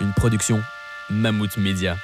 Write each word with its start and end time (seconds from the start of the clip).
Une 0.00 0.14
production 0.14 0.62
Mammouth 1.10 1.58
Media. 1.58 1.94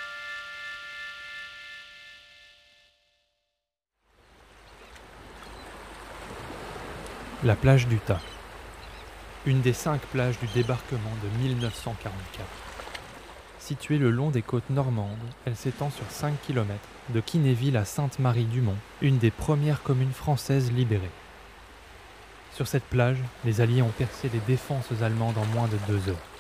La 7.43 7.57
plage 7.57 7.87
d'Utah. 7.87 8.21
Une 9.47 9.63
des 9.63 9.73
cinq 9.73 10.03
plages 10.13 10.39
du 10.39 10.47
débarquement 10.49 11.01
de 11.23 11.43
1944. 11.43 12.47
Située 13.61 13.97
le 13.97 14.11
long 14.11 14.29
des 14.29 14.43
côtes 14.43 14.69
normandes, 14.69 15.17
elle 15.47 15.57
s'étend 15.57 15.89
sur 15.89 16.05
5 16.11 16.35
km 16.47 16.79
de 17.15 17.21
Kinéville 17.21 17.79
à 17.79 17.87
Sainte-Marie-du-Mont, 17.87 18.77
une 19.01 19.17
des 19.17 19.31
premières 19.31 19.83
communes 19.83 20.13
françaises 20.13 20.71
libérées. 20.71 21.11
Sur 22.55 22.69
cette 22.69 22.85
plage, 22.85 23.23
les 23.47 23.63
Alliés 23.63 23.81
ont 23.81 23.89
percé 23.89 24.29
les 24.35 24.41
défenses 24.41 24.93
allemandes 25.01 25.39
en 25.39 25.47
moins 25.47 25.69
de 25.69 25.79
deux 25.89 26.11
heures. 26.11 26.36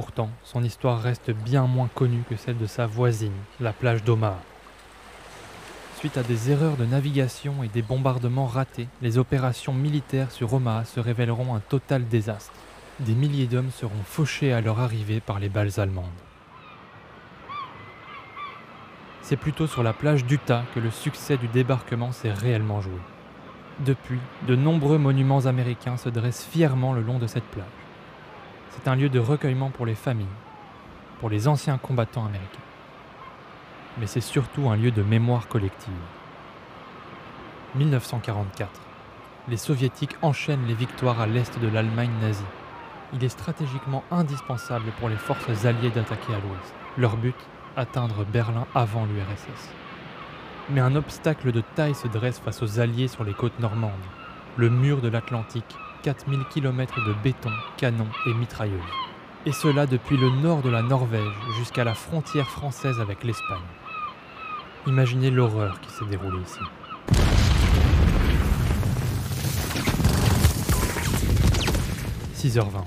Pourtant, 0.00 0.30
son 0.44 0.62
histoire 0.62 1.02
reste 1.02 1.32
bien 1.32 1.66
moins 1.66 1.90
connue 1.92 2.22
que 2.30 2.36
celle 2.36 2.56
de 2.56 2.66
sa 2.66 2.86
voisine, 2.86 3.32
la 3.58 3.72
plage 3.72 4.04
d'Omaha. 4.04 4.38
Suite 5.96 6.16
à 6.16 6.22
des 6.22 6.52
erreurs 6.52 6.76
de 6.76 6.84
navigation 6.84 7.64
et 7.64 7.66
des 7.66 7.82
bombardements 7.82 8.46
ratés, 8.46 8.86
les 9.02 9.18
opérations 9.18 9.74
militaires 9.74 10.30
sur 10.30 10.54
Omaha 10.54 10.84
se 10.84 11.00
révéleront 11.00 11.52
un 11.52 11.58
total 11.58 12.06
désastre. 12.06 12.52
Des 13.00 13.14
milliers 13.14 13.48
d'hommes 13.48 13.72
seront 13.72 14.04
fauchés 14.04 14.52
à 14.52 14.60
leur 14.60 14.78
arrivée 14.78 15.18
par 15.18 15.40
les 15.40 15.48
balles 15.48 15.80
allemandes. 15.80 16.06
C'est 19.22 19.36
plutôt 19.36 19.66
sur 19.66 19.82
la 19.82 19.94
plage 19.94 20.24
d'Utah 20.24 20.62
que 20.76 20.78
le 20.78 20.92
succès 20.92 21.38
du 21.38 21.48
débarquement 21.48 22.12
s'est 22.12 22.32
réellement 22.32 22.80
joué. 22.80 23.00
Depuis, 23.80 24.20
de 24.46 24.54
nombreux 24.54 24.98
monuments 24.98 25.46
américains 25.46 25.96
se 25.96 26.08
dressent 26.08 26.46
fièrement 26.48 26.92
le 26.92 27.02
long 27.02 27.18
de 27.18 27.26
cette 27.26 27.50
plage. 27.50 27.66
C'est 28.78 28.88
un 28.88 28.94
lieu 28.94 29.08
de 29.08 29.18
recueillement 29.18 29.70
pour 29.70 29.86
les 29.86 29.96
familles, 29.96 30.26
pour 31.18 31.28
les 31.28 31.48
anciens 31.48 31.78
combattants 31.78 32.24
américains. 32.24 32.60
Mais 33.98 34.06
c'est 34.06 34.20
surtout 34.20 34.70
un 34.70 34.76
lieu 34.76 34.92
de 34.92 35.02
mémoire 35.02 35.48
collective. 35.48 35.92
1944. 37.74 38.70
Les 39.48 39.56
soviétiques 39.56 40.16
enchaînent 40.22 40.64
les 40.68 40.74
victoires 40.74 41.20
à 41.20 41.26
l'est 41.26 41.58
de 41.58 41.66
l'Allemagne 41.66 42.12
nazie. 42.20 42.44
Il 43.14 43.24
est 43.24 43.30
stratégiquement 43.30 44.04
indispensable 44.12 44.92
pour 45.00 45.08
les 45.08 45.16
forces 45.16 45.64
alliées 45.64 45.90
d'attaquer 45.90 46.34
à 46.34 46.38
l'ouest. 46.38 46.72
Leur 46.96 47.16
but, 47.16 47.34
atteindre 47.76 48.24
Berlin 48.24 48.68
avant 48.76 49.06
l'URSS. 49.06 49.70
Mais 50.70 50.80
un 50.80 50.94
obstacle 50.94 51.50
de 51.50 51.62
taille 51.74 51.96
se 51.96 52.06
dresse 52.06 52.38
face 52.38 52.62
aux 52.62 52.78
alliés 52.78 53.08
sur 53.08 53.24
les 53.24 53.34
côtes 53.34 53.58
normandes, 53.58 53.90
le 54.56 54.70
mur 54.70 55.00
de 55.00 55.08
l'Atlantique 55.08 55.76
4000 56.02 56.44
km 56.50 57.04
de 57.04 57.12
béton, 57.24 57.50
canons 57.76 58.08
et 58.26 58.34
mitrailleuses. 58.34 58.78
Et 59.46 59.52
cela 59.52 59.86
depuis 59.86 60.16
le 60.16 60.30
nord 60.30 60.62
de 60.62 60.70
la 60.70 60.82
Norvège 60.82 61.32
jusqu'à 61.56 61.84
la 61.84 61.94
frontière 61.94 62.48
française 62.48 63.00
avec 63.00 63.24
l'Espagne. 63.24 63.58
Imaginez 64.86 65.30
l'horreur 65.30 65.80
qui 65.80 65.90
s'est 65.90 66.04
déroulée 66.04 66.42
ici. 66.42 66.60
«6h20. 72.38 72.84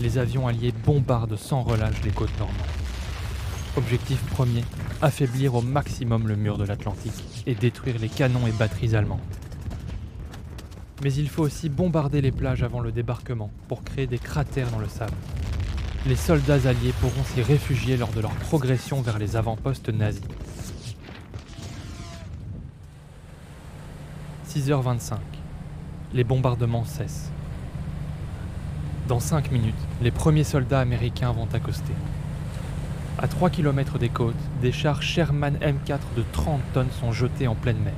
Les 0.00 0.18
avions 0.18 0.46
alliés 0.46 0.74
bombardent 0.84 1.36
sans 1.36 1.62
relâche 1.62 2.02
les 2.04 2.10
côtes 2.10 2.38
normandes. 2.38 2.56
Objectif 3.76 4.22
premier, 4.26 4.64
affaiblir 5.00 5.54
au 5.54 5.62
maximum 5.62 6.28
le 6.28 6.36
mur 6.36 6.58
de 6.58 6.64
l'Atlantique 6.64 7.44
et 7.46 7.54
détruire 7.54 7.98
les 7.98 8.10
canons 8.10 8.46
et 8.46 8.52
batteries 8.52 8.94
allemandes. 8.94 9.20
Mais 11.02 11.12
il 11.14 11.28
faut 11.28 11.42
aussi 11.42 11.68
bombarder 11.68 12.20
les 12.20 12.30
plages 12.30 12.62
avant 12.62 12.78
le 12.78 12.92
débarquement 12.92 13.50
pour 13.66 13.82
créer 13.82 14.06
des 14.06 14.18
cratères 14.18 14.70
dans 14.70 14.78
le 14.78 14.86
sable. 14.86 15.16
Les 16.06 16.14
soldats 16.14 16.68
alliés 16.68 16.94
pourront 17.00 17.24
s'y 17.24 17.42
réfugier 17.42 17.96
lors 17.96 18.12
de 18.12 18.20
leur 18.20 18.30
progression 18.30 19.02
vers 19.02 19.18
les 19.18 19.34
avant-postes 19.34 19.88
nazis. 19.88 20.22
6h25. 24.48 25.16
Les 26.14 26.24
bombardements 26.24 26.84
cessent. 26.84 27.30
Dans 29.08 29.20
5 29.20 29.50
minutes, 29.50 29.74
les 30.02 30.10
premiers 30.12 30.44
soldats 30.44 30.80
américains 30.80 31.32
vont 31.32 31.48
accoster. 31.52 31.94
À 33.18 33.26
3 33.26 33.50
km 33.50 33.98
des 33.98 34.08
côtes, 34.08 34.34
des 34.60 34.72
chars 34.72 35.02
Sherman 35.02 35.56
M4 35.56 35.98
de 36.16 36.24
30 36.32 36.60
tonnes 36.72 36.90
sont 37.00 37.12
jetés 37.12 37.48
en 37.48 37.54
pleine 37.56 37.78
mer 37.78 37.94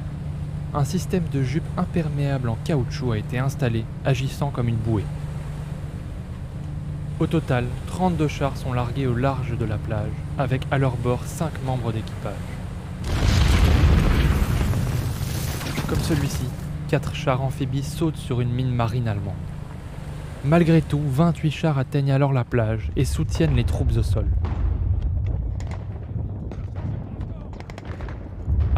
un 0.74 0.84
système 0.84 1.24
de 1.32 1.42
jupe 1.42 1.64
imperméable 1.76 2.48
en 2.48 2.58
caoutchouc 2.64 3.12
a 3.12 3.18
été 3.18 3.38
installé, 3.38 3.84
agissant 4.04 4.50
comme 4.50 4.68
une 4.68 4.76
bouée. 4.76 5.04
Au 7.20 7.28
total, 7.28 7.66
32 7.86 8.26
chars 8.26 8.56
sont 8.56 8.72
largués 8.72 9.06
au 9.06 9.14
large 9.14 9.56
de 9.56 9.64
la 9.64 9.76
plage, 9.76 10.10
avec 10.36 10.62
à 10.72 10.78
leur 10.78 10.96
bord 10.96 11.22
5 11.24 11.62
membres 11.64 11.92
d'équipage. 11.92 12.32
Comme 15.88 16.00
celui-ci, 16.00 16.46
4 16.88 17.14
chars 17.14 17.42
amphibies 17.42 17.84
sautent 17.84 18.16
sur 18.16 18.40
une 18.40 18.50
mine 18.50 18.74
marine 18.74 19.06
allemande. 19.06 19.34
Malgré 20.44 20.82
tout, 20.82 21.00
28 21.06 21.50
chars 21.52 21.78
atteignent 21.78 22.12
alors 22.12 22.32
la 22.32 22.44
plage 22.44 22.90
et 22.96 23.04
soutiennent 23.04 23.54
les 23.54 23.64
troupes 23.64 23.96
au 23.96 24.02
sol. 24.02 24.26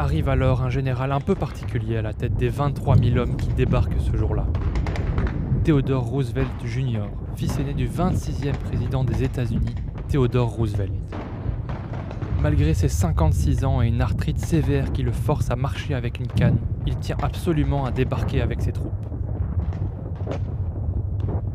Arrive 0.07 0.29
alors 0.29 0.63
un 0.63 0.71
général 0.71 1.11
un 1.11 1.19
peu 1.19 1.35
particulier 1.35 1.97
à 1.97 2.03
la 2.03 2.15
tête 2.15 2.37
des 2.37 2.49
23 2.49 2.97
000 2.97 3.17
hommes 3.17 3.37
qui 3.37 3.49
débarquent 3.49 4.01
ce 4.01 4.17
jour-là. 4.17 4.47
Theodore 5.65 6.05
Roosevelt 6.05 6.49
Jr., 6.65 7.07
fils 7.35 7.59
aîné 7.59 7.75
du 7.75 7.89
26e 7.89 8.53
président 8.53 9.03
des 9.03 9.25
États-Unis, 9.25 9.75
Theodore 10.09 10.49
Roosevelt. 10.49 10.93
Malgré 12.41 12.73
ses 12.73 12.89
56 12.89 13.65
ans 13.65 13.83
et 13.83 13.89
une 13.89 14.01
arthrite 14.01 14.39
sévère 14.39 14.93
qui 14.93 15.03
le 15.03 15.11
force 15.11 15.51
à 15.51 15.57
marcher 15.57 15.93
avec 15.95 16.21
une 16.21 16.29
canne, 16.29 16.59
il 16.87 16.95
tient 16.99 17.17
absolument 17.21 17.85
à 17.85 17.91
débarquer 17.91 18.41
avec 18.41 18.63
ses 18.63 18.71
troupes. 18.71 18.93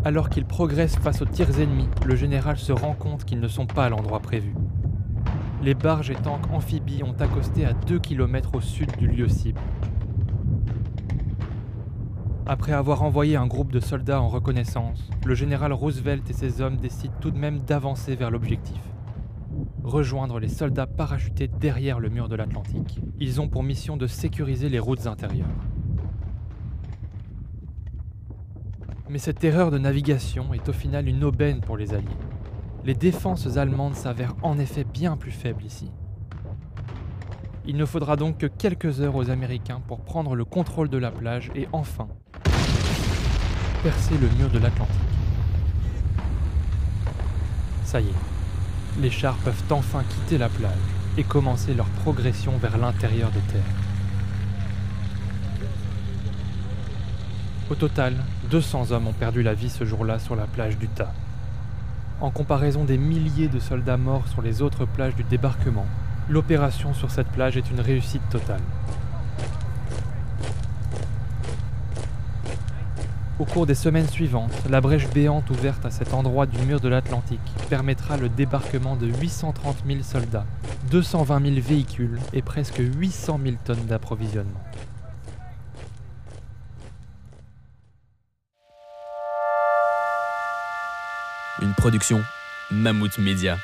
Alors 0.04 0.30
qu'il 0.30 0.44
progresse 0.44 0.98
face 0.98 1.22
aux 1.22 1.26
tirs 1.26 1.58
ennemis, 1.58 1.88
le 2.06 2.18
général 2.18 2.58
se 2.58 2.74
rend 2.74 2.96
compte 2.96 3.24
qu'ils 3.24 3.40
ne 3.40 3.48
sont 3.48 3.66
pas 3.66 3.86
à 3.86 3.90
l'endroit 3.90 4.20
prévu 4.20 4.54
les 5.62 5.76
barges 5.76 6.10
et 6.10 6.16
tanks 6.16 6.50
amphibies 6.52 7.04
ont 7.04 7.16
accosté 7.20 7.66
à 7.66 7.74
2 7.74 8.00
km 8.00 8.56
au 8.56 8.62
sud 8.62 8.90
du 8.98 9.08
lieu 9.08 9.28
cible. 9.28 9.62
Après 12.48 12.74
avoir 12.74 13.04
envoyé 13.04 13.36
un 13.36 13.46
groupe 13.46 13.72
de 13.72 13.80
soldats 13.80 14.22
en 14.22 14.28
reconnaissance, 14.28 15.10
le 15.26 15.36
général 15.36 15.72
Roosevelt 15.72 16.28
et 16.30 16.34
ses 16.34 16.62
hommes 16.62 16.78
décident 16.78 17.14
tout 17.22 17.30
de 17.30 17.38
même 17.38 17.60
d'avancer 17.60 18.16
vers 18.16 18.32
l'objectif. 18.32 18.82
Rejoindre 19.84 20.40
les 20.40 20.48
soldats 20.48 20.88
parachutés 20.88 21.48
derrière 21.48 22.00
le 22.00 22.10
mur 22.10 22.28
de 22.28 22.36
l'Atlantique. 22.36 23.00
Ils 23.20 23.40
ont 23.40 23.48
pour 23.48 23.64
mission 23.64 23.98
de 23.98 24.08
sécuriser 24.08 24.68
les 24.68 24.80
routes 24.80 25.06
intérieures. 25.06 25.48
Mais 29.10 29.20
cette 29.20 29.44
erreur 29.44 29.70
de 29.70 29.78
navigation 29.78 30.54
est 30.54 30.68
au 30.68 30.74
final 30.74 31.08
une 31.08 31.24
aubaine 31.24 31.62
pour 31.62 31.78
les 31.78 31.94
Alliés 31.94 32.08
les 32.84 32.96
défenses 32.96 33.58
allemandes 33.58 33.96
s'avèrent 33.96 34.36
en 34.42 34.58
effet 34.58 34.84
bien 34.84 35.16
plus 35.16 35.32
faibles 35.32 35.64
ici. 35.64 35.92
Il 37.66 37.78
ne 37.78 37.86
faudra 37.86 38.16
donc 38.16 38.40
que 38.40 38.48
quelques 38.48 39.02
heures 39.02 39.16
aux 39.16 39.30
Américains 39.30 39.82
pour 39.88 40.02
prendre 40.02 40.36
le 40.36 40.46
contrôle 40.46 40.90
de 40.90 40.98
la 40.98 41.12
plage 41.12 41.52
et 41.56 41.68
enfin 41.74 42.08
percer 43.84 44.18
le 44.18 44.28
mur 44.38 44.50
de 44.50 44.58
l'Atlantique. 44.58 44.96
Ça 47.84 48.02
y 48.02 48.08
est, 48.08 49.02
les 49.02 49.12
chars 49.12 49.38
peuvent 49.38 49.64
enfin 49.70 50.04
quitter 50.10 50.38
la 50.38 50.50
plage 50.50 50.72
et 51.18 51.24
commencer 51.24 51.74
leur 51.74 51.88
progression 51.88 52.58
vers 52.58 52.78
l'intérieur 52.78 53.30
des 53.32 53.42
terres. 53.42 53.62
Au 57.70 57.76
total, 57.76 58.16
200 58.50 58.92
hommes 58.92 59.08
ont 59.08 59.14
perdu 59.14 59.44
la 59.44 59.54
vie 59.54 59.70
ce 59.70 59.86
jour-là 59.86 60.20
sur 60.20 60.36
la 60.36 60.46
plage 60.46 60.78
d'Utah 60.78 61.14
en 62.22 62.30
comparaison 62.30 62.84
des 62.84 62.98
milliers 62.98 63.48
de 63.48 63.60
soldats 63.60 63.98
morts 63.98 64.28
sur 64.28 64.42
les 64.44 64.62
autres 64.62 64.86
plages 64.86 65.16
du 65.16 65.24
débarquement, 65.24 65.88
l'opération 66.30 66.94
sur 66.94 67.10
cette 67.10 67.28
plage 67.28 67.58
est 67.58 67.70
une 67.72 67.82
réussite 67.82 68.22
totale. 68.30 68.62
Au 73.40 73.46
cours 73.46 73.66
des 73.66 73.74
semaines 73.74 74.08
suivantes, 74.08 74.54
la 74.70 74.82
brèche 74.82 75.10
béante 75.10 75.50
ouverte 75.50 75.84
à 75.84 75.90
cet 75.90 76.14
endroit 76.14 76.46
du 76.46 76.60
mur 76.60 76.80
de 76.80 76.90
l'Atlantique 76.90 77.40
permettra 77.70 78.16
le 78.16 78.30
débarquement 78.30 78.96
de 78.96 79.08
830 79.08 79.78
000 79.88 80.04
soldats, 80.04 80.46
220 80.92 81.56
000 81.56 81.68
véhicules 81.68 82.20
et 82.34 82.44
presque 82.44 82.80
800 82.80 83.40
000 83.44 83.56
tonnes 83.66 83.86
d'approvisionnement. 83.88 84.62
Une 91.60 91.74
production 91.74 92.24
Mammouth 92.72 93.18
Media. 93.18 93.58